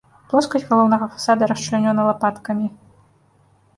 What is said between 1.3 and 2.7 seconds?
расчлянёна лапаткамі.